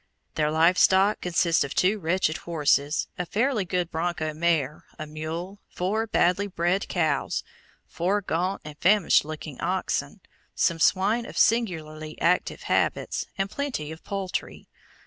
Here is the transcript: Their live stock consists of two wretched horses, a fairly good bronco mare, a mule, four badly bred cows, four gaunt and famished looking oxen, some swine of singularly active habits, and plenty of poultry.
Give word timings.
Their 0.33 0.49
live 0.49 0.79
stock 0.79 1.21
consists 1.21 1.63
of 1.63 1.75
two 1.75 1.99
wretched 1.99 2.37
horses, 2.37 3.07
a 3.19 3.25
fairly 3.27 3.65
good 3.65 3.91
bronco 3.91 4.33
mare, 4.33 4.83
a 4.97 5.05
mule, 5.05 5.59
four 5.69 6.07
badly 6.07 6.47
bred 6.47 6.87
cows, 6.87 7.43
four 7.85 8.19
gaunt 8.21 8.63
and 8.65 8.75
famished 8.79 9.23
looking 9.25 9.59
oxen, 9.61 10.21
some 10.55 10.79
swine 10.79 11.27
of 11.27 11.37
singularly 11.37 12.19
active 12.19 12.63
habits, 12.63 13.27
and 13.37 13.51
plenty 13.51 13.91
of 13.91 14.03
poultry. 14.03 14.67